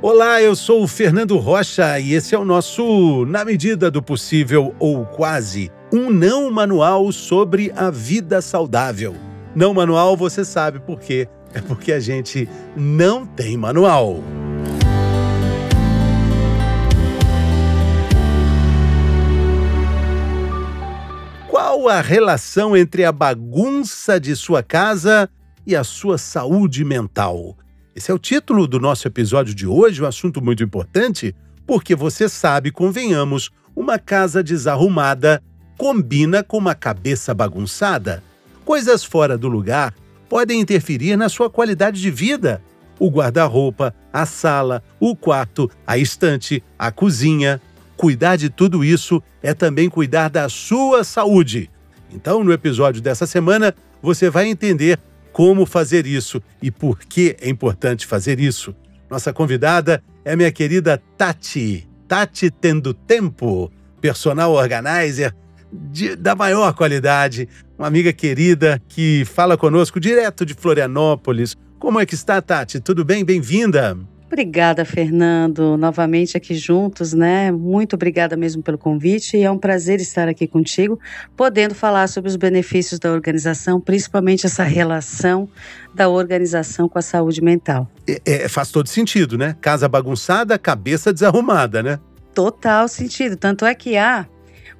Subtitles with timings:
[0.00, 4.72] Olá, eu sou o Fernando Rocha e esse é o nosso Na Medida do Possível
[4.78, 9.16] ou Quase, um não manual sobre a vida saudável.
[9.56, 11.26] Não manual, você sabe por quê?
[11.52, 14.22] É porque a gente não tem manual.
[21.48, 25.28] Qual a relação entre a bagunça de sua casa
[25.66, 27.56] e a sua saúde mental?
[27.98, 31.34] Esse é o título do nosso episódio de hoje, um assunto muito importante,
[31.66, 35.42] porque você sabe, convenhamos, uma casa desarrumada
[35.76, 38.22] combina com uma cabeça bagunçada.
[38.64, 39.92] Coisas fora do lugar
[40.28, 42.62] podem interferir na sua qualidade de vida.
[43.00, 47.60] O guarda-roupa, a sala, o quarto, a estante, a cozinha.
[47.96, 51.68] Cuidar de tudo isso é também cuidar da sua saúde.
[52.12, 55.00] Então, no episódio dessa semana, você vai entender
[55.38, 58.74] como fazer isso e por que é importante fazer isso.
[59.08, 61.88] Nossa convidada é minha querida Tati.
[62.08, 65.32] Tati Tendo Tempo, personal organizer
[65.72, 71.56] de, da maior qualidade, uma amiga querida que fala conosco direto de Florianópolis.
[71.78, 72.80] Como é que está, Tati?
[72.80, 73.24] Tudo bem?
[73.24, 73.96] Bem-vinda.
[74.28, 75.78] Obrigada, Fernando.
[75.78, 77.50] Novamente aqui juntos, né?
[77.50, 81.00] Muito obrigada mesmo pelo convite e é um prazer estar aqui contigo,
[81.34, 85.48] podendo falar sobre os benefícios da organização, principalmente essa relação
[85.94, 87.90] da organização com a saúde mental.
[88.06, 89.56] É, é, faz todo sentido, né?
[89.62, 91.98] Casa bagunçada, cabeça desarrumada, né?
[92.34, 93.34] Total sentido.
[93.34, 94.26] Tanto é que há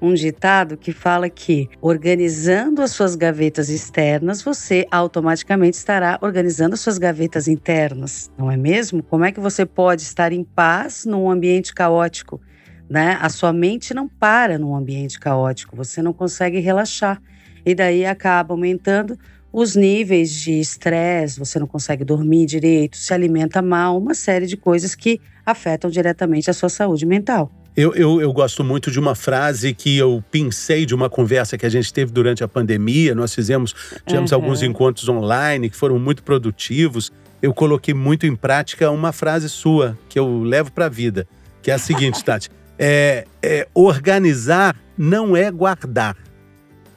[0.00, 6.80] um ditado que fala que organizando as suas gavetas externas, você automaticamente estará organizando as
[6.80, 9.02] suas gavetas internas, não é mesmo?
[9.02, 12.40] Como é que você pode estar em paz num ambiente caótico?
[12.88, 13.18] Né?
[13.20, 17.20] A sua mente não para num ambiente caótico, você não consegue relaxar.
[17.66, 19.18] E daí acaba aumentando
[19.52, 24.56] os níveis de estresse, você não consegue dormir direito, se alimenta mal, uma série de
[24.56, 27.50] coisas que afetam diretamente a sua saúde mental.
[27.80, 31.64] Eu, eu, eu, gosto muito de uma frase que eu pensei de uma conversa que
[31.64, 33.14] a gente teve durante a pandemia.
[33.14, 33.72] Nós fizemos,
[34.04, 34.36] tivemos uhum.
[34.36, 37.12] alguns encontros online que foram muito produtivos.
[37.40, 41.24] Eu coloquei muito em prática uma frase sua que eu levo para a vida,
[41.62, 46.16] que é a seguinte, Tati: é, é, organizar não é guardar.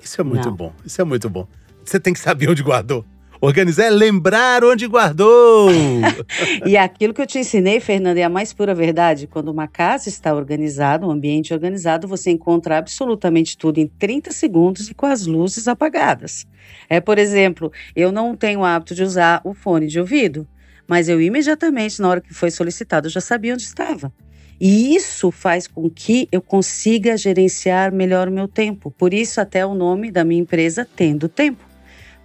[0.03, 0.55] Isso é muito não.
[0.55, 0.73] bom.
[0.83, 1.47] Isso é muito bom.
[1.85, 3.05] Você tem que saber onde guardou.
[3.43, 5.71] Organizar é lembrar onde guardou.
[6.63, 9.25] e aquilo que eu te ensinei, Fernanda, é a mais pura verdade.
[9.25, 14.91] Quando uma casa está organizada, um ambiente organizado, você encontra absolutamente tudo em 30 segundos
[14.91, 16.45] e com as luzes apagadas.
[16.87, 20.47] É, por exemplo, eu não tenho o hábito de usar o fone de ouvido,
[20.87, 24.13] mas eu imediatamente, na hora que foi solicitado, já sabia onde estava.
[24.59, 28.91] E isso faz com que eu consiga gerenciar melhor o meu tempo.
[28.91, 31.70] Por isso, até o nome da minha empresa, Tendo Tempo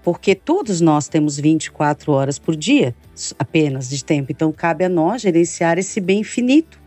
[0.07, 2.95] porque todos nós temos 24 horas por dia
[3.37, 6.79] apenas de tempo, então cabe a nós gerenciar esse bem finito.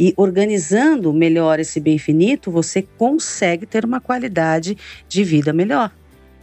[0.00, 5.92] E organizando melhor esse bem finito, você consegue ter uma qualidade de vida melhor.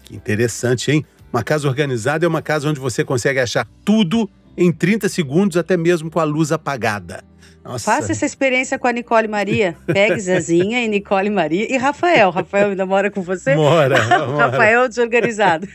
[0.04, 1.04] Que interessante, hein?
[1.34, 5.76] Uma casa organizada é uma casa onde você consegue achar tudo em 30 segundos, até
[5.76, 7.24] mesmo com a luz apagada.
[7.64, 7.96] Nossa.
[7.96, 9.76] Faça essa experiência com a Nicole Maria.
[9.88, 12.30] Pegue Zezinha e Nicole Maria e Rafael.
[12.30, 13.56] Rafael ainda mora com você?
[13.56, 13.98] Mora.
[14.04, 14.38] mora.
[14.38, 15.68] Rafael desorganizado.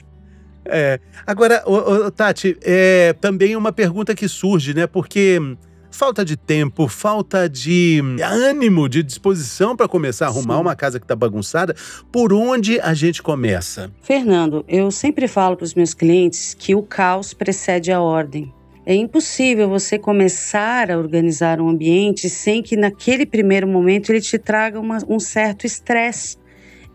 [0.69, 1.00] É.
[1.27, 4.87] Agora, ô, ô, Tati, é também uma pergunta que surge, né?
[4.87, 5.41] Porque
[5.91, 10.60] falta de tempo, falta de ânimo, de disposição para começar a arrumar Sim.
[10.60, 11.75] uma casa que está bagunçada.
[12.12, 13.91] Por onde a gente começa?
[14.03, 18.53] Fernando, eu sempre falo para os meus clientes que o caos precede a ordem.
[18.84, 24.38] É impossível você começar a organizar um ambiente sem que naquele primeiro momento ele te
[24.38, 26.37] traga uma, um certo estresse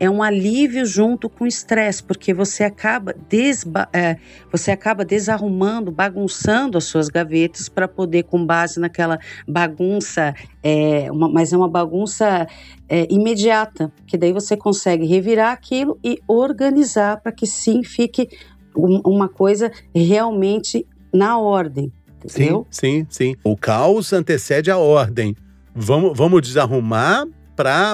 [0.01, 4.17] é um alívio junto com o estresse, porque você acaba, desba, é,
[4.51, 11.29] você acaba desarrumando, bagunçando as suas gavetas para poder, com base naquela bagunça, é, uma,
[11.29, 12.47] mas é uma bagunça
[12.89, 18.27] é, imediata, que daí você consegue revirar aquilo e organizar para que sim fique
[18.75, 20.83] um, uma coisa realmente
[21.13, 21.91] na ordem.
[22.25, 22.65] Entendeu?
[22.71, 23.35] Sim, sim, sim.
[23.43, 25.35] O caos antecede a ordem.
[25.75, 27.93] Vamos, vamos desarrumar para.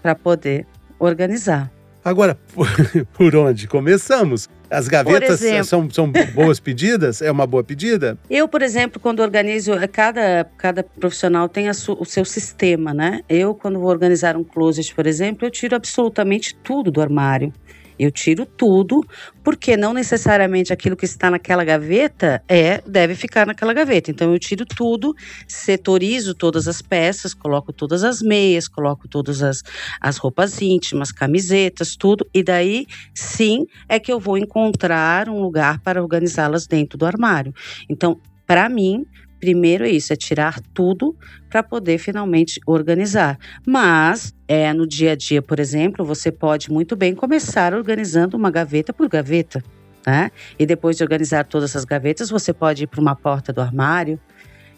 [0.00, 0.66] Para poder
[0.98, 1.70] organizar.
[2.04, 2.38] Agora,
[3.12, 4.48] por onde começamos?
[4.70, 7.22] As gavetas exemplo, são, são boas pedidas?
[7.22, 8.18] É uma boa pedida?
[8.28, 13.22] Eu, por exemplo, quando organizo, é, cada, cada profissional tem su, o seu sistema, né?
[13.28, 17.52] Eu, quando vou organizar um closet, por exemplo, eu tiro absolutamente tudo do armário.
[17.98, 19.04] Eu tiro tudo,
[19.42, 24.10] porque não necessariamente aquilo que está naquela gaveta é deve ficar naquela gaveta.
[24.10, 25.14] Então eu tiro tudo,
[25.46, 29.62] setorizo todas as peças, coloco todas as meias, coloco todas as,
[30.00, 35.80] as roupas íntimas, camisetas, tudo, e daí sim é que eu vou encontrar um lugar
[35.80, 37.54] para organizá-las dentro do armário.
[37.88, 39.04] Então, para mim,
[39.38, 41.16] primeiro é isso, é tirar tudo
[41.48, 43.38] para poder finalmente organizar.
[43.66, 48.50] Mas é no dia a dia, por exemplo, você pode muito bem começar organizando uma
[48.50, 49.62] gaveta por gaveta.
[50.06, 50.30] Né?
[50.58, 54.18] E depois de organizar todas as gavetas, você pode ir para uma porta do armário.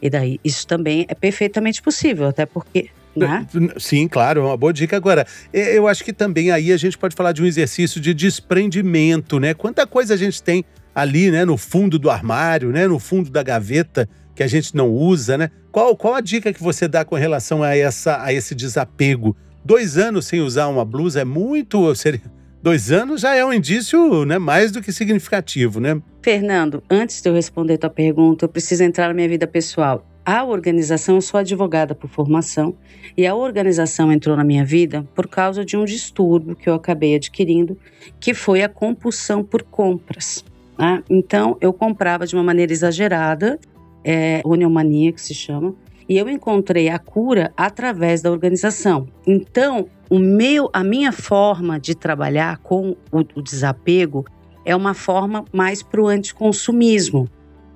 [0.03, 3.45] E daí, isso também é perfeitamente possível, até porque né?
[3.77, 4.97] Sim, claro, é uma boa dica.
[4.97, 9.41] Agora, eu acho que também aí a gente pode falar de um exercício de desprendimento,
[9.41, 9.53] né?
[9.53, 10.65] Quanta coisa a gente tem
[10.95, 14.09] ali, né, no fundo do armário, né, no fundo da gaveta
[14.41, 15.51] que a gente não usa, né?
[15.71, 19.37] Qual, qual a dica que você dá com relação a, essa, a esse desapego?
[19.63, 21.95] Dois anos sem usar uma blusa é muito.
[21.95, 22.23] Seria,
[22.63, 26.01] dois anos já é um indício né, mais do que significativo, né?
[26.23, 30.07] Fernando, antes de eu responder tua pergunta, eu preciso entrar na minha vida pessoal.
[30.25, 32.75] A organização, eu sou advogada por formação,
[33.19, 37.15] e a organização entrou na minha vida por causa de um distúrbio que eu acabei
[37.15, 37.77] adquirindo,
[38.19, 40.43] que foi a compulsão por compras.
[40.79, 41.03] Né?
[41.11, 43.59] Então, eu comprava de uma maneira exagerada,
[44.05, 45.75] é, oniomania que se chama,
[46.09, 49.07] e eu encontrei a cura através da organização.
[49.27, 54.25] Então, o meu, a minha forma de trabalhar com o, o desapego
[54.65, 57.29] é uma forma mais para o anticonsumismo.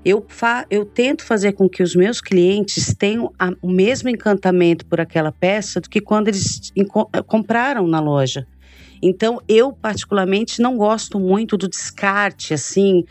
[0.04, 4.84] Eu, fa eu tento fazer com que os meus clientes tenham a, o mesmo encantamento
[4.84, 6.72] por aquela peça do que quando eles
[7.26, 8.46] compraram na loja.
[9.00, 13.04] Então, eu particularmente não gosto muito do descarte, assim,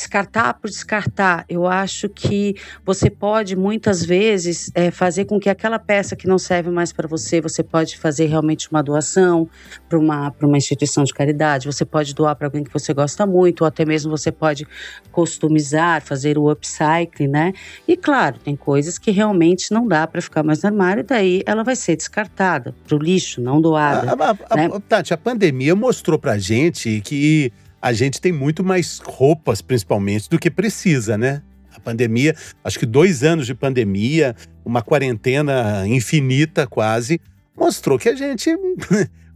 [0.00, 1.44] descartar por descartar.
[1.48, 6.38] Eu acho que você pode muitas vezes é, fazer com que aquela peça que não
[6.38, 9.48] serve mais para você, você pode fazer realmente uma doação
[9.88, 13.60] para uma, uma instituição de caridade, você pode doar para alguém que você gosta muito,
[13.60, 14.66] ou até mesmo você pode
[15.12, 17.52] customizar, fazer o upcycling, né?
[17.86, 21.42] E claro, tem coisas que realmente não dá para ficar mais no armário, e daí
[21.44, 24.10] ela vai ser descartada para o lixo, não doada.
[24.10, 24.70] A, a, né?
[24.72, 30.28] a, Tati, a pandemia mostrou para gente que a gente tem muito mais roupas, principalmente,
[30.28, 31.42] do que precisa, né?
[31.74, 32.34] A pandemia,
[32.64, 34.34] acho que dois anos de pandemia,
[34.64, 37.20] uma quarentena infinita quase,
[37.56, 38.50] mostrou que a gente,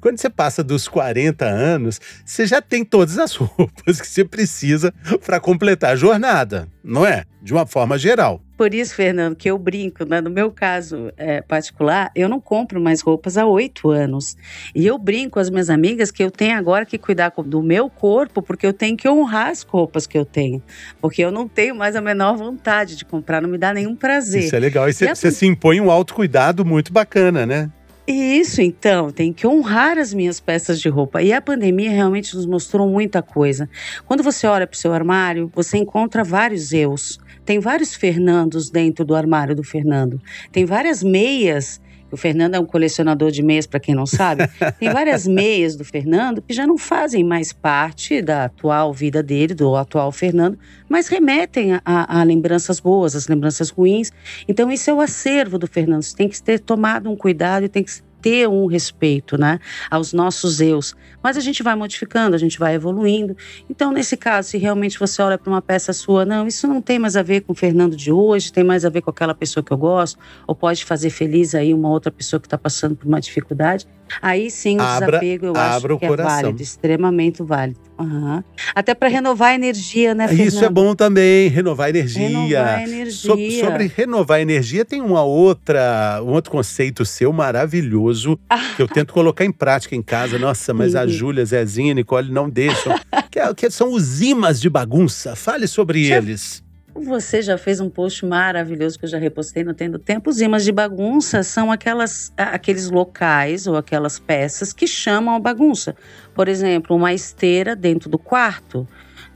[0.05, 4.93] quando você passa dos 40 anos, você já tem todas as roupas que você precisa
[5.25, 7.25] para completar a jornada, não é?
[7.41, 8.43] De uma forma geral.
[8.55, 10.21] Por isso, Fernando, que eu brinco, né?
[10.21, 14.37] no meu caso é, particular, eu não compro mais roupas há oito anos.
[14.75, 17.89] E eu brinco com as minhas amigas que eu tenho agora que cuidar do meu
[17.89, 20.63] corpo, porque eu tenho que honrar as roupas que eu tenho.
[21.01, 24.45] Porque eu não tenho mais a menor vontade de comprar, não me dá nenhum prazer.
[24.45, 24.87] Isso é legal.
[24.87, 25.15] E você a...
[25.15, 27.71] se impõe um autocuidado muito bacana, né?
[28.07, 31.23] Isso, então, tem que honrar as minhas peças de roupa.
[31.23, 33.67] E a pandemia realmente nos mostrou muita coisa.
[34.05, 37.19] Quando você olha para o seu armário, você encontra vários eus.
[37.47, 40.21] Tem vários Fernandos dentro do armário do Fernando.
[40.53, 41.81] Tem várias meias.
[42.15, 44.49] O Fernando é um colecionador de meias, para quem não sabe.
[44.79, 49.53] Tem várias meias do Fernando que já não fazem mais parte da atual vida dele,
[49.53, 50.57] do atual Fernando,
[50.89, 54.13] mas remetem a, a, a lembranças boas, as lembranças ruins.
[54.47, 56.03] Então, isso é o acervo do Fernando.
[56.03, 57.91] Você tem que ter tomado um cuidado e tem que
[58.25, 59.61] ter um respeito, né,
[59.91, 60.97] aos nossos eus.
[61.23, 63.37] Mas a gente vai modificando, a gente vai evoluindo.
[63.69, 66.99] Então, nesse caso, se realmente você olha para uma peça sua, não, isso não tem
[66.99, 69.63] mais a ver com o Fernando de hoje, tem mais a ver com aquela pessoa
[69.63, 73.07] que eu gosto, ou pode fazer feliz aí uma outra pessoa que está passando por
[73.07, 73.87] uma dificuldade.
[74.21, 77.81] Aí sim o abra, desapego eu acho que é válido, extremamente válido.
[77.99, 78.43] Uhum.
[78.75, 80.47] Até para renovar a energia, né, Fernando?
[80.49, 82.29] Isso é bom também, renovar a energia.
[82.29, 83.13] Renovar a energia.
[83.13, 88.39] So, sobre renovar a energia, tem uma outra, um outro conceito seu maravilhoso
[88.77, 90.39] que eu tento colocar em prática em casa.
[90.39, 92.99] Nossa, mas a Júlia, Zezinha e Nicole não deixam.
[93.31, 95.37] que, é, que são os imãs de bagunça.
[95.37, 96.17] Fale sobre Já...
[96.17, 96.64] eles.
[96.95, 100.31] Você já fez um post maravilhoso que eu já repostei no Tendo Tempo.
[100.31, 105.97] Os imãs de bagunça são aquelas, aqueles locais ou aquelas peças que chamam a bagunça.
[106.35, 108.87] Por exemplo, uma esteira dentro do quarto.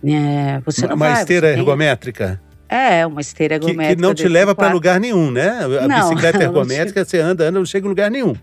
[0.05, 2.41] É, você não uma vai, esteira ergométrica?
[2.69, 3.89] É, uma esteira ergométrica.
[3.89, 5.59] Que, que não te leva para lugar nenhum, né?
[5.83, 8.35] A não, bicicleta ergométrica, você anda, anda, não chega em lugar nenhum.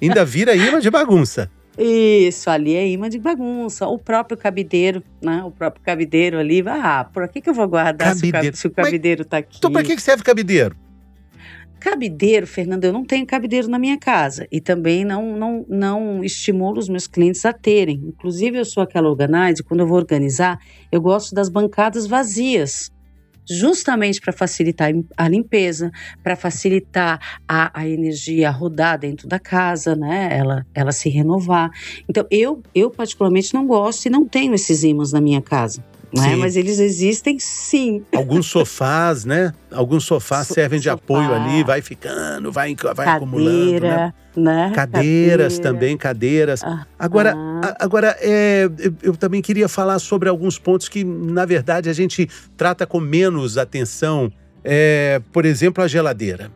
[0.00, 1.50] Ainda vira imã de bagunça.
[1.82, 3.86] Isso, ali é imã de bagunça.
[3.86, 5.42] O próprio cabideiro, né?
[5.44, 8.70] O próprio cabideiro ali, ah, por que, que eu vou guardar se o, se o,
[8.70, 9.56] cabideiro está aqui?
[9.56, 10.76] Então, para que serve cabideiro?
[11.80, 16.78] Cabideiro, Fernando, eu não tenho cabideiro na minha casa e também não, não, não estimulo
[16.78, 18.02] os meus clientes a terem.
[18.04, 20.58] Inclusive, eu sou aquela organizer, quando eu vou organizar,
[20.92, 22.92] eu gosto das bancadas vazias
[23.48, 25.90] justamente para facilitar a limpeza,
[26.22, 30.28] para facilitar a, a energia rodar dentro da casa, né?
[30.32, 31.70] Ela, ela se renovar.
[32.08, 35.84] Então, eu, eu particularmente não gosto e não tenho esses ímãs na minha casa.
[36.12, 36.36] Né?
[36.36, 38.04] Mas eles existem sim.
[38.14, 39.52] Alguns sofás, né?
[39.70, 40.94] Alguns sofás so, servem de sofá.
[40.94, 43.80] apoio ali, vai ficando, vai, vai Cadeira, acumulando.
[43.80, 44.14] Né?
[44.36, 44.72] né?
[44.74, 45.72] Cadeiras Cadeira.
[45.72, 46.64] também, cadeiras.
[46.64, 47.76] Ah, agora, ah.
[47.78, 52.28] Agora é, eu, eu também queria falar sobre alguns pontos que, na verdade, a gente
[52.56, 54.32] trata com menos atenção
[54.64, 56.50] é, por exemplo, a geladeira.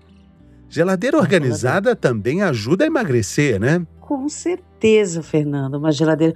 [0.68, 1.96] Geladeira organizada geladeira.
[1.96, 3.86] também ajuda a emagrecer, né?
[4.00, 5.76] Com certeza, Fernando.
[5.76, 6.34] Uma geladeira.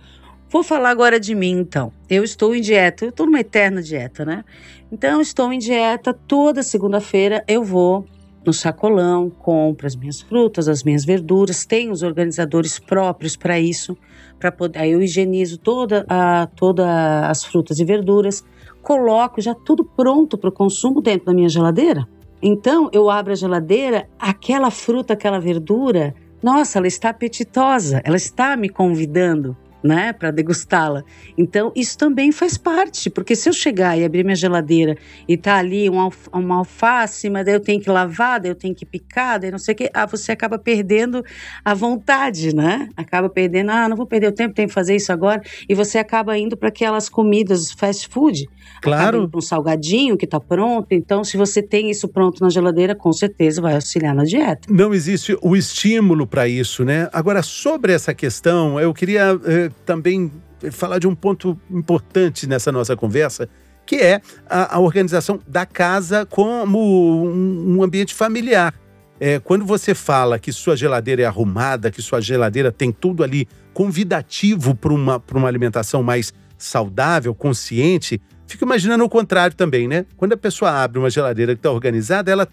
[0.50, 1.92] Vou falar agora de mim, então.
[2.08, 4.44] Eu estou em dieta, eu estou numa eterna dieta, né?
[4.90, 6.14] Então, estou em dieta.
[6.14, 8.06] Toda segunda-feira eu vou
[8.46, 13.94] no sacolão, compro as minhas frutas, as minhas verduras, tenho os organizadores próprios para isso,
[14.40, 14.78] para poder.
[14.78, 18.42] Aí eu higienizo toda a, toda as frutas e verduras,
[18.80, 22.08] coloco já tudo pronto para o consumo dentro da minha geladeira.
[22.40, 28.56] Então eu abro a geladeira, aquela fruta, aquela verdura, nossa, ela está apetitosa, ela está
[28.56, 31.04] me convidando né, para degustá-la.
[31.36, 35.56] Então, isso também faz parte, porque se eu chegar e abrir minha geladeira e tá
[35.56, 39.38] ali uma, uma alface, mas daí eu tenho que lavar, daí eu tenho que picar,
[39.38, 41.24] daí não sei o que, ah, você acaba perdendo
[41.64, 42.88] a vontade, né?
[42.96, 45.98] Acaba perdendo, ah, não vou perder o tempo, tenho que fazer isso agora, e você
[45.98, 48.46] acaba indo para aquelas comidas fast food.
[48.82, 49.30] Claro.
[49.34, 50.86] Um salgadinho que está pronto.
[50.90, 54.68] Então, se você tem isso pronto na geladeira, com certeza vai auxiliar na dieta.
[54.70, 57.08] Não existe o estímulo para isso, né?
[57.12, 60.30] Agora, sobre essa questão, eu queria eh, também
[60.72, 63.48] falar de um ponto importante nessa nossa conversa,
[63.86, 68.74] que é a, a organização da casa como um, um ambiente familiar.
[69.20, 73.48] É, quando você fala que sua geladeira é arrumada, que sua geladeira tem tudo ali
[73.72, 80.06] convidativo para uma, uma alimentação mais saudável, consciente, fico imaginando o contrário também, né?
[80.16, 82.48] Quando a pessoa abre uma geladeira que está organizada, ela,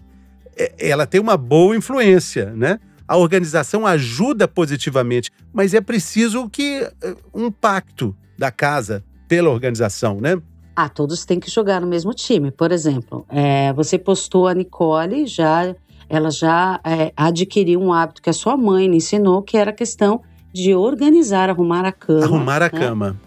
[0.56, 2.80] é, ela tem uma boa influência, né?
[3.08, 10.20] A organização ajuda positivamente, mas é preciso que eh, um pacto da casa pela organização,
[10.20, 10.40] né?
[10.74, 12.50] Ah, todos têm que jogar no mesmo time.
[12.50, 15.74] Por exemplo, é, você postou a Nicole, já,
[16.08, 19.74] ela já é, adquiriu um hábito que a sua mãe lhe ensinou, que era a
[19.74, 20.20] questão
[20.52, 22.24] de organizar, arrumar a cama.
[22.24, 22.70] Arrumar a né?
[22.70, 23.20] cama.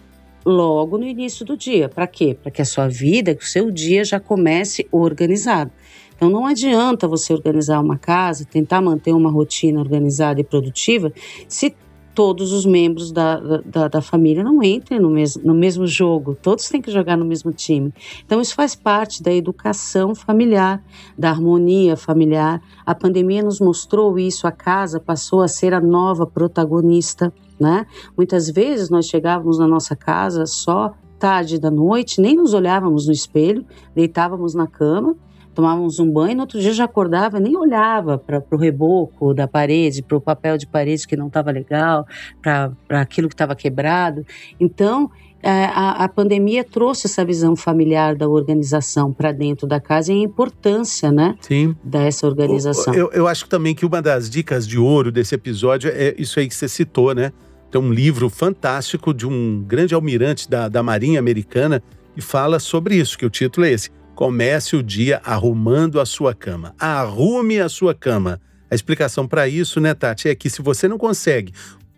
[0.45, 1.89] Logo no início do dia.
[1.89, 2.37] Para quê?
[2.39, 5.71] Para que a sua vida, que o seu dia já comece organizado.
[6.19, 11.13] Então não adianta você organizar uma casa, tentar manter uma rotina organizada e produtiva,
[11.47, 11.73] se
[12.13, 16.67] todos os membros da, da, da, família não entrem no mesmo, no mesmo jogo, todos
[16.67, 17.93] têm que jogar no mesmo time.
[18.25, 20.83] Então, isso faz parte da educação familiar,
[21.17, 22.61] da harmonia familiar.
[22.85, 27.31] A pandemia nos mostrou isso, a casa passou a ser a nova protagonista.
[27.57, 27.85] Né?
[28.17, 33.13] Muitas vezes nós chegávamos na nossa casa só tarde da noite, nem nos olhávamos no
[33.13, 35.15] espelho, deitávamos na cama
[35.53, 40.01] tomávamos um banho, no outro dia já acordava, nem olhava para o reboco da parede,
[40.01, 42.07] para o papel de parede que não estava legal,
[42.41, 44.25] para aquilo que estava quebrado.
[44.59, 45.09] Então,
[45.41, 50.15] é, a, a, pandemia trouxe essa visão familiar da organização para dentro da casa e
[50.15, 51.75] a importância né, Sim.
[51.81, 52.93] dessa organização.
[52.93, 56.47] Eu, eu acho também que uma das dicas de ouro desse episódio é isso aí
[56.47, 57.31] que você citou, né?
[57.71, 61.81] Tem um livro fantástico de um grande almirante da, da Marinha Americana
[62.15, 63.89] que fala sobre isso, que o título é esse:
[64.19, 66.75] Comece o dia arrumando a sua cama.
[66.77, 68.41] Arrume a sua cama.
[68.69, 71.53] A explicação para isso, né, Tati, é que se você não consegue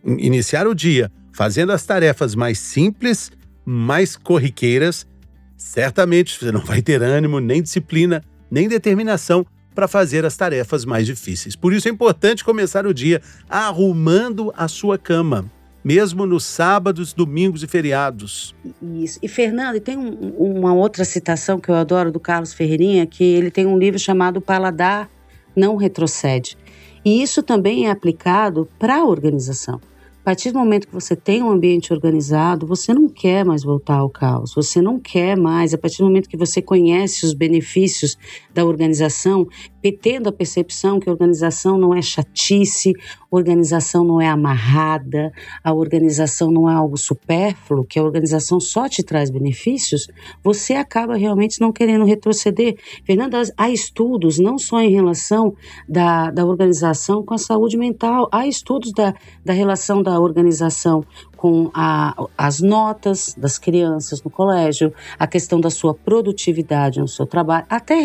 [0.05, 3.31] iniciar o dia fazendo as tarefas mais simples,
[3.65, 5.07] mais corriqueiras,
[5.57, 11.07] certamente você não vai ter ânimo, nem disciplina, nem determinação para fazer as tarefas mais
[11.07, 11.55] difíceis.
[11.55, 15.49] Por isso é importante começar o dia arrumando a sua cama
[15.83, 18.55] mesmo nos sábados, domingos e feriados.
[18.81, 19.19] Isso.
[19.21, 23.49] E Fernando, tem um, uma outra citação que eu adoro do Carlos Ferreirinha, que ele
[23.51, 25.09] tem um livro chamado Paladar
[25.55, 26.57] Não Retrocede.
[27.03, 29.81] E isso também é aplicado para a organização.
[30.21, 33.95] A partir do momento que você tem um ambiente organizado, você não quer mais voltar
[33.95, 38.15] ao caos, você não quer mais, a partir do momento que você conhece os benefícios
[38.53, 39.47] da organização,
[39.99, 42.93] tendo a percepção que a organização não é chatice,
[43.31, 45.31] organização não é amarrada,
[45.63, 50.07] a organização não é algo supérfluo, que a organização só te traz benefícios,
[50.43, 52.77] você acaba realmente não querendo retroceder.
[53.05, 55.55] Fernanda, há estudos não só em relação
[55.89, 61.03] da, da organização com a saúde mental, há estudos da, da relação da organização
[61.35, 67.25] com a, as notas das crianças no colégio, a questão da sua produtividade no seu
[67.25, 67.95] trabalho, até,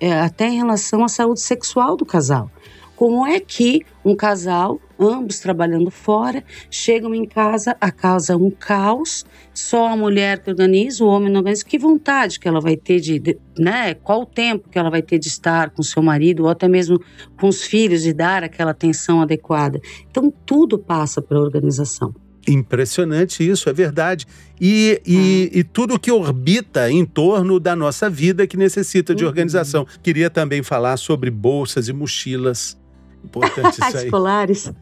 [0.00, 2.50] é, até em relação à saúde sexual do casal.
[2.96, 8.50] Como é que um casal, ambos trabalhando fora, chegam em casa, a casa é um
[8.50, 12.76] caos, só a mulher que organiza, o homem não organiza, que vontade que ela vai
[12.76, 16.02] ter de, de, né, qual o tempo que ela vai ter de estar com seu
[16.02, 17.00] marido, ou até mesmo
[17.38, 19.80] com os filhos, de dar aquela atenção adequada.
[20.10, 22.14] Então, tudo passa pela organização.
[22.46, 24.26] Impressionante isso, é verdade.
[24.60, 25.58] E, e, ah.
[25.58, 29.30] e, tudo que orbita em torno da nossa vida que necessita de uhum.
[29.30, 29.86] organização.
[30.02, 32.78] Queria também falar sobre bolsas e mochilas.
[33.24, 34.04] Importante isso aí.
[34.04, 34.72] Escolares.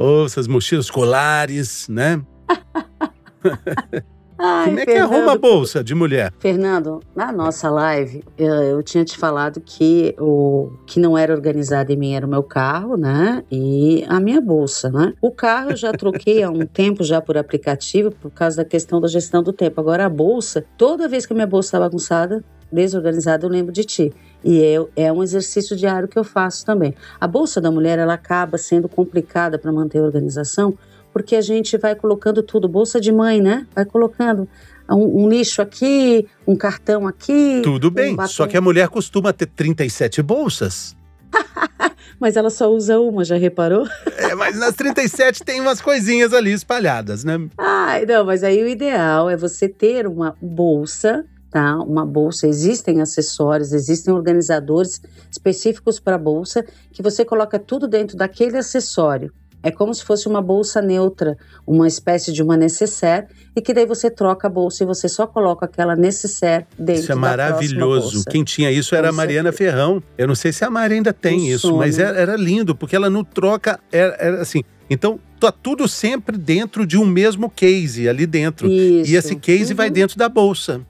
[0.00, 2.22] Bolsas, mochilas escolares, né?
[4.38, 6.32] Ai, Como é que arruma a bolsa de mulher?
[6.38, 11.92] Fernando, na nossa live, eu, eu, tinha te falado que o que não era organizado
[11.92, 13.44] em mim era o meu carro, né?
[13.52, 15.12] E a minha bolsa, né?
[15.20, 19.02] O carro eu já troquei há um tempo já por aplicativo por causa da questão
[19.02, 19.82] da gestão do tempo.
[19.82, 22.42] Agora a bolsa, toda vez que a minha bolsa está bagunçada,
[22.72, 24.14] desorganizada, eu lembro de ti.
[24.42, 26.94] E eu, é um exercício diário que eu faço também.
[27.20, 30.76] A bolsa da mulher, ela acaba sendo complicada para manter a organização,
[31.12, 33.66] porque a gente vai colocando tudo, bolsa de mãe, né?
[33.74, 34.48] Vai colocando
[34.88, 37.60] um, um lixo aqui, um cartão aqui.
[37.62, 40.96] Tudo um bem, só que a mulher costuma ter 37 bolsas.
[42.18, 43.86] mas ela só usa uma, já reparou?
[44.16, 47.48] É, mas nas 37 tem umas coisinhas ali espalhadas, né?
[47.56, 51.76] Ai, não, mas aí o ideal é você ter uma bolsa tá?
[51.78, 58.56] Uma bolsa, existem acessórios, existem organizadores específicos para bolsa que você coloca tudo dentro daquele
[58.56, 59.32] acessório.
[59.62, 63.84] É como se fosse uma bolsa neutra, uma espécie de uma necessaire, e que daí
[63.84, 68.24] você troca a bolsa e você só coloca aquela necessaire dentro Isso é maravilhoso.
[68.30, 70.02] Quem tinha isso era a Mariana Ferrão.
[70.16, 71.76] Eu não sei se a Mari ainda tem o isso, sono.
[71.76, 74.62] mas era, era, lindo, porque ela não troca, era, era assim.
[74.88, 78.66] Então, tá tudo sempre dentro de um mesmo case ali dentro.
[78.66, 79.10] Isso.
[79.10, 79.76] E esse case uhum.
[79.76, 80.80] vai dentro da bolsa.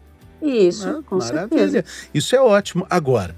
[0.42, 1.48] Isso, ah, com maravilha.
[1.48, 1.84] certeza.
[2.12, 2.86] Isso é ótimo.
[2.88, 3.34] Agora,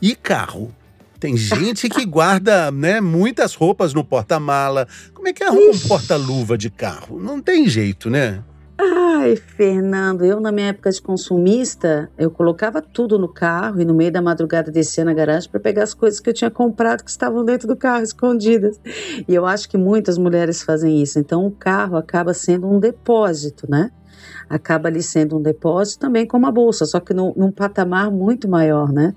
[0.00, 0.74] e carro?
[1.18, 4.86] Tem gente que guarda né, muitas roupas no porta-mala.
[5.14, 7.18] Como é que arruma um porta-luva de carro?
[7.18, 8.42] Não tem jeito, né?
[8.76, 13.94] Ai, Fernando, eu na minha época de consumista, eu colocava tudo no carro e no
[13.94, 17.10] meio da madrugada descia na garagem para pegar as coisas que eu tinha comprado que
[17.10, 18.80] estavam dentro do carro escondidas.
[19.28, 21.18] E eu acho que muitas mulheres fazem isso.
[21.20, 23.92] Então o carro acaba sendo um depósito, né?
[24.54, 28.48] Acaba ali sendo um depósito também como a bolsa, só que num, num patamar muito
[28.48, 29.14] maior, né?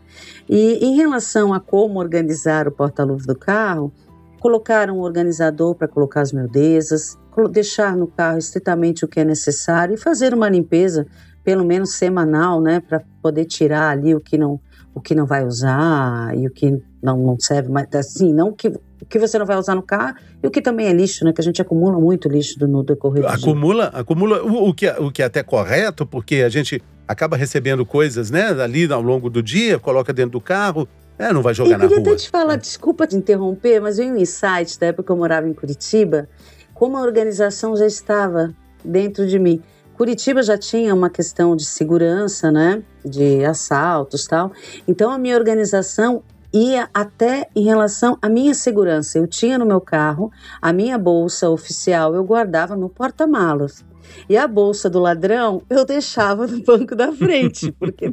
[0.50, 3.92] E em relação a como organizar o porta-luvas do carro,
[4.40, 7.18] colocar um organizador para colocar as miudezas,
[7.52, 11.06] deixar no carro estritamente o que é necessário e fazer uma limpeza,
[11.44, 14.60] pelo menos semanal, né, para poder tirar ali o que não
[14.96, 18.74] o que não vai usar e o que não, não serve mais, assim, não que
[19.02, 21.34] o que você não vai usar no carro e o que também é lixo, né?
[21.34, 24.00] Que a gente acumula muito lixo no decorrer do Acumula, dia.
[24.00, 27.86] acumula o, o, que, é, o que é até correto, porque a gente acaba recebendo
[27.86, 31.72] coisas, né, ali ao longo do dia, coloca dentro do carro, é, não vai jogar
[31.72, 31.94] eu na rua.
[31.94, 35.12] Eu queria até te falar, desculpa te interromper, mas veio um insight da época que
[35.12, 36.28] eu morava em Curitiba,
[36.74, 39.62] como a organização já estava dentro de mim.
[39.94, 44.52] Curitiba já tinha uma questão de segurança, né, de assaltos tal.
[44.88, 46.22] Então a minha organização
[46.54, 49.18] ia até em relação à minha segurança.
[49.18, 50.32] Eu tinha no meu carro
[50.62, 53.86] a minha bolsa oficial, eu guardava no porta-malas.
[54.30, 58.12] E a bolsa do ladrão eu deixava no banco da frente, porque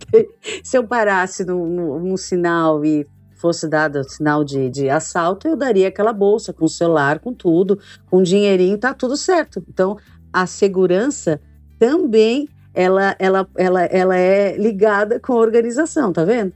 [0.62, 5.57] se eu parasse no, no, no sinal e fosse dado sinal de, de assalto, eu
[5.57, 7.79] daria aquela bolsa com o celular, com tudo,
[8.11, 9.62] com dinheirinho, tá tudo certo.
[9.68, 9.97] Então,
[10.33, 11.40] a segurança
[11.79, 16.53] também ela, ela, ela, ela é ligada com a organização, tá vendo?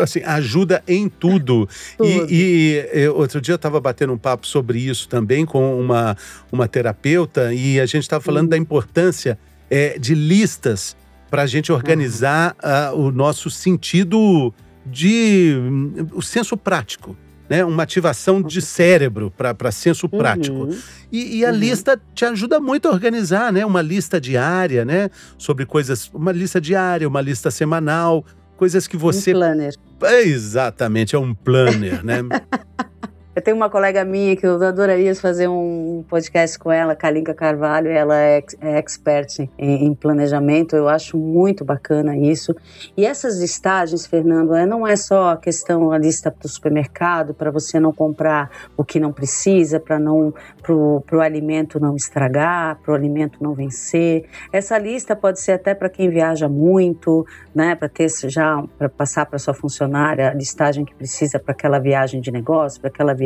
[0.00, 1.68] Assim, ajuda em tudo.
[1.98, 2.26] tudo.
[2.30, 6.16] E, e, outro dia eu estava batendo um papo sobre isso também com uma,
[6.52, 8.50] uma terapeuta e a gente estava falando uhum.
[8.50, 9.36] da importância
[9.68, 10.96] é, de listas
[11.28, 12.54] para a gente organizar
[12.94, 13.02] uhum.
[13.02, 15.56] uh, o nosso sentido de.
[15.58, 17.16] Um, o senso prático
[17.48, 20.18] né, uma ativação de cérebro para senso uhum.
[20.18, 20.68] prático.
[21.10, 21.56] E, e a uhum.
[21.56, 23.64] lista te ajuda muito a organizar, né?
[23.64, 25.08] Uma lista diária, né?
[25.38, 28.24] Sobre coisas, uma lista diária, uma lista semanal,
[28.56, 29.30] coisas que você.
[29.30, 29.74] Um planner.
[30.02, 32.18] É, exatamente, é um planner, né?
[33.36, 37.90] Eu tenho uma colega minha que eu adoraria fazer um podcast com ela, Kalinka Carvalho,
[37.90, 42.56] ela é, é expert em, em, planejamento, eu acho muito bacana isso.
[42.96, 47.34] E essas listagens, Fernando, é, não é só a questão a lista para o supermercado,
[47.34, 50.32] para você não comprar o que não precisa, para não
[50.66, 54.24] o alimento não estragar, para o alimento não vencer.
[54.50, 59.26] Essa lista pode ser até para quem viaja muito, né, para ter já para passar
[59.26, 63.25] para sua funcionária a listagem que precisa para aquela viagem de negócio, para aquela viagem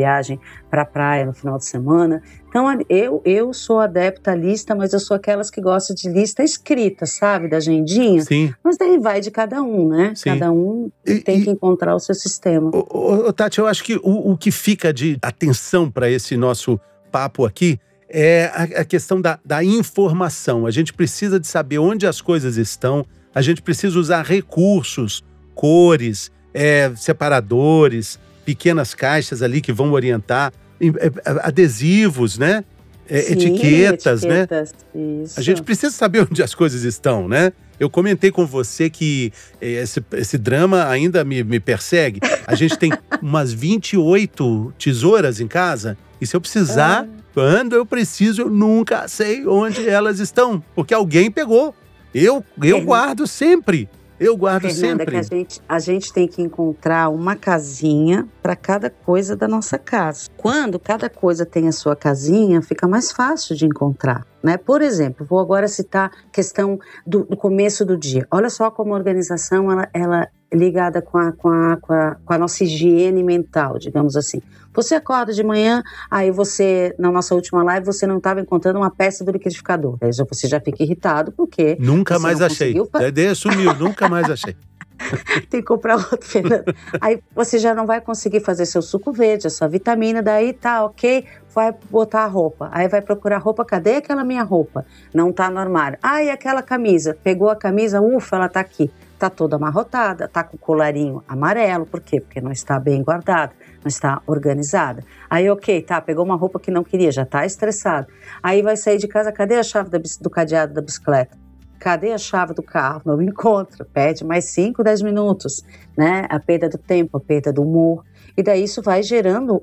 [0.69, 2.21] para a praia no final de semana.
[2.47, 6.43] Então eu eu sou adepta à lista, mas eu sou aquelas que gostam de lista
[6.43, 8.21] escrita, sabe, da agendinha.
[8.23, 8.53] Sim.
[8.63, 10.13] Mas daí vai de cada um, né?
[10.15, 10.29] Sim.
[10.29, 12.69] Cada um e, tem e, que encontrar o seu sistema.
[12.73, 16.79] O, o, Tati, eu acho que o, o que fica de atenção para esse nosso
[17.11, 20.65] papo aqui é a, a questão da, da informação.
[20.65, 25.23] A gente precisa de saber onde as coisas estão, a gente precisa usar recursos,
[25.55, 31.11] cores, é, separadores, pequenas caixas ali que vão orientar, é,
[31.43, 32.63] adesivos, né?
[33.07, 34.41] É, Sim, etiquetas, né?
[34.41, 35.23] etiquetas, né?
[35.23, 35.39] Isso.
[35.39, 37.51] A gente precisa saber onde as coisas estão, né?
[37.79, 42.19] Eu comentei com você que é, esse, esse drama ainda me, me persegue.
[42.45, 47.21] A gente tem umas 28 tesouras em casa e se eu precisar, ah.
[47.33, 51.73] quando eu preciso, eu nunca sei onde elas estão, porque alguém pegou.
[52.13, 53.89] Eu, eu guardo sempre.
[54.21, 55.05] Eu guardo Fernanda, sempre.
[55.05, 59.79] Que a, gente, a gente tem que encontrar uma casinha para cada coisa da nossa
[59.79, 60.29] casa.
[60.37, 64.23] Quando cada coisa tem a sua casinha, fica mais fácil de encontrar.
[64.43, 64.57] Né?
[64.57, 68.27] Por exemplo, vou agora citar a questão do, do, começo do dia.
[68.31, 72.15] Olha só como a organização ela, ela é ligada com a, com, a, com, a,
[72.25, 74.41] com a nossa higiene mental, digamos assim.
[74.73, 78.89] Você acorda de manhã, aí você, na nossa última live, você não estava encontrando uma
[78.89, 79.97] peça do liquidificador.
[80.01, 81.77] Aí você já fica irritado, porque.
[81.79, 82.73] Nunca mais achei.
[82.93, 84.55] A ideia sumiu, nunca mais achei.
[85.49, 86.73] Tem que comprar outro, Fernando.
[86.99, 90.83] Aí você já não vai conseguir fazer seu suco verde, a sua vitamina, daí tá
[90.85, 92.69] ok, vai botar a roupa.
[92.71, 94.85] Aí vai procurar roupa, cadê aquela minha roupa?
[95.13, 95.97] Não tá no armário.
[96.01, 97.17] Ah, e aquela camisa?
[97.23, 98.91] Pegou a camisa, ufa, ela tá aqui.
[99.17, 102.19] Tá toda amarrotada, tá com o colarinho amarelo, por quê?
[102.19, 105.03] Porque não está bem guardada, não está organizada.
[105.29, 108.07] Aí, ok, tá, pegou uma roupa que não queria, já tá estressado.
[108.41, 111.40] Aí vai sair de casa, cadê a chave do cadeado da bicicleta?
[111.81, 113.01] Cadê a chave do carro?
[113.05, 115.65] Não encontra, pede mais 5, 10 minutos,
[115.97, 116.27] né?
[116.29, 118.05] A perda do tempo, a perda do humor.
[118.37, 119.61] E daí isso vai gerando,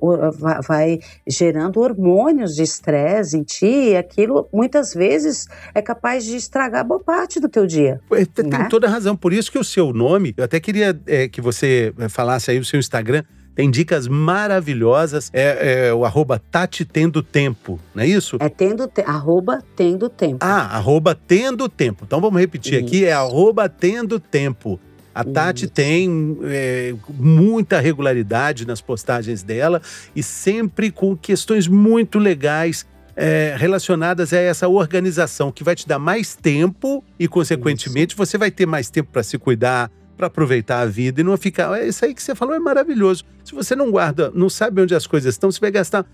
[0.67, 6.85] vai gerando hormônios de estresse em ti, e aquilo muitas vezes é capaz de estragar
[6.85, 7.99] boa parte do teu dia.
[8.35, 8.67] Tem né?
[8.69, 9.17] toda a razão.
[9.17, 12.65] Por isso que o seu nome, eu até queria é, que você falasse aí o
[12.65, 13.25] seu Instagram,
[13.59, 15.31] tem dicas maravilhosas.
[15.33, 18.37] É, é o arroba Tati Tendo Tempo, não é isso?
[18.39, 20.39] É tendo te, arroba Tendo Tempo.
[20.39, 22.05] Ah, arroba Tendo Tempo.
[22.07, 22.87] Então vamos repetir isso.
[22.87, 24.79] aqui, é arroba Tendo Tempo.
[25.13, 25.75] A Tati isso.
[25.75, 29.83] tem é, muita regularidade nas postagens dela
[30.15, 35.99] e sempre com questões muito legais é, relacionadas a essa organização que vai te dar
[35.99, 38.17] mais tempo e, consequentemente, Isso.
[38.17, 41.81] você vai ter mais tempo para se cuidar, para aproveitar a vida e não ficar.
[41.81, 43.25] É isso aí que você falou é maravilhoso.
[43.45, 46.05] Se você não guarda, não sabe onde as coisas estão, você vai gastar.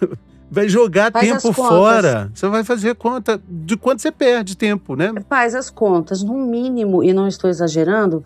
[0.50, 2.30] vai jogar Faz tempo fora.
[2.34, 5.12] Você vai fazer conta de quanto você perde tempo, né?
[5.28, 6.24] Faz as contas.
[6.24, 8.24] No mínimo, e não estou exagerando,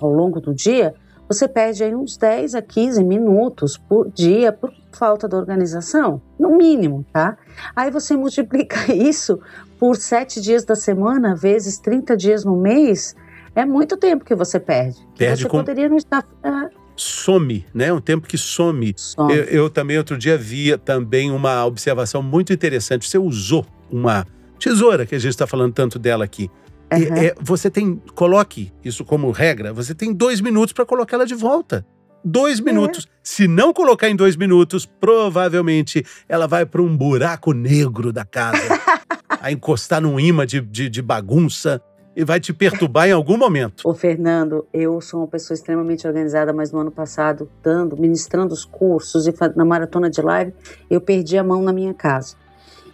[0.00, 0.94] ao longo do dia,
[1.28, 6.22] você perde aí uns 10 a 15 minutos por dia por falta da organização.
[6.38, 7.36] No mínimo, tá?
[7.74, 9.40] Aí você multiplica isso
[9.80, 13.16] por 7 dias da semana, vezes 30 dias no mês
[13.56, 14.98] é muito tempo que você perde.
[15.16, 15.58] Perde você com...
[15.58, 16.22] poderia não estar.
[16.44, 16.68] É...
[16.94, 17.92] Some, né?
[17.92, 18.94] Um tempo que some.
[18.96, 19.34] some.
[19.34, 23.08] Eu, eu, também outro dia via também uma observação muito interessante.
[23.08, 24.26] Você usou uma
[24.58, 26.50] tesoura, que a gente está falando tanto dela aqui.
[26.92, 27.16] Uhum.
[27.16, 31.34] É, você tem, coloque isso como regra, você tem dois minutos para colocar ela de
[31.34, 31.84] volta.
[32.24, 32.62] Dois é.
[32.62, 33.06] minutos.
[33.06, 33.16] É.
[33.22, 38.80] Se não colocar em dois minutos, provavelmente ela vai para um buraco negro da casa.
[39.40, 41.80] a encostar num imã de, de, de bagunça
[42.16, 43.86] e vai te perturbar em algum momento.
[43.86, 48.64] Ô Fernando, eu sou uma pessoa extremamente organizada, mas no ano passado, dando, ministrando os
[48.64, 50.54] cursos e na maratona de live,
[50.88, 52.34] eu perdi a mão na minha casa.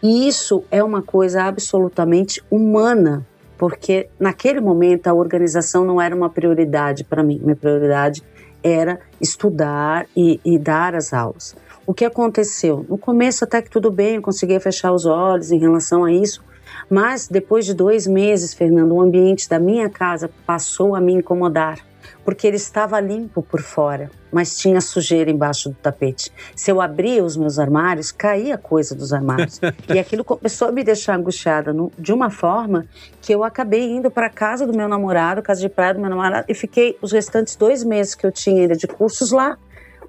[0.02, 3.24] E isso é uma coisa absolutamente humana,
[3.56, 7.38] porque naquele momento a organização não era uma prioridade para mim.
[7.40, 8.24] Minha prioridade
[8.60, 11.54] era estudar e, e, dar as aulas.
[11.86, 12.84] O que aconteceu?
[12.88, 16.42] No começo até que tudo bem, eu conseguia fechar os olhos em relação a isso,
[16.92, 21.78] mas depois de dois meses, Fernando, o ambiente da minha casa passou a me incomodar,
[22.22, 26.30] porque ele estava limpo por fora, mas tinha sujeira embaixo do tapete.
[26.54, 29.58] Se eu abria os meus armários, caía coisa dos armários.
[29.88, 32.84] e aquilo começou a me deixar angustiada no, de uma forma
[33.22, 36.44] que eu acabei indo para casa do meu namorado, casa de praia do meu namorado,
[36.46, 39.56] e fiquei os restantes dois meses que eu tinha ainda de cursos lá,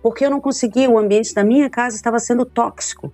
[0.01, 3.09] porque eu não conseguia, o ambiente da minha casa estava sendo tóxico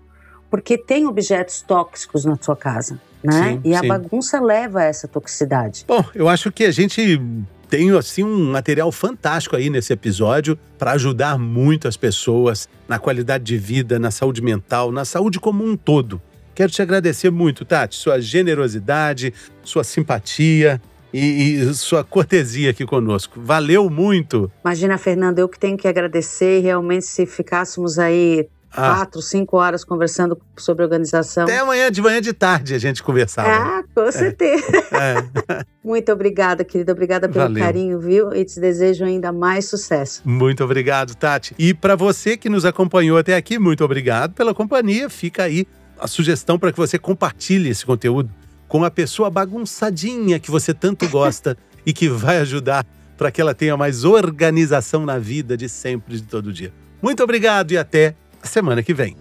[0.49, 3.53] porque tem objetos tóxicos na sua casa, né?
[3.53, 3.87] Sim, e a sim.
[3.87, 5.85] bagunça leva a essa toxicidade.
[5.87, 7.21] Bom, eu acho que a gente
[7.69, 13.43] tem assim um material fantástico aí nesse episódio para ajudar muito as pessoas na qualidade
[13.43, 16.21] de vida, na saúde mental, na saúde como um todo.
[16.55, 20.81] Quero te agradecer muito, Tati, sua generosidade, sua simpatia,
[21.13, 23.39] e, e, sua cortesia aqui conosco.
[23.41, 24.51] Valeu muito.
[24.63, 26.61] Imagina, Fernando, eu que tenho que agradecer.
[26.61, 28.95] Realmente, se ficássemos aí ah.
[28.95, 31.43] quatro, cinco horas conversando sobre organização.
[31.43, 33.49] Até amanhã, de manhã de tarde, a gente conversava.
[33.49, 34.11] Ah, com é.
[34.11, 34.65] certeza.
[34.91, 35.65] É.
[35.83, 36.91] Muito obrigada, querida.
[36.91, 37.63] Obrigada pelo Valeu.
[37.63, 38.33] carinho, viu?
[38.33, 40.21] E te desejo ainda mais sucesso.
[40.25, 41.55] Muito obrigado, Tati.
[41.57, 45.09] E para você que nos acompanhou até aqui, muito obrigado pela companhia.
[45.09, 45.65] Fica aí
[45.97, 48.29] a sugestão para que você compartilhe esse conteúdo
[48.67, 52.85] com a pessoa bagunçadinha que você tanto gosta e que vai ajudar
[53.17, 56.71] para que ela tenha mais organização na vida de sempre, de todo dia.
[57.01, 58.15] Muito obrigado e até
[58.49, 59.15] semana que vem.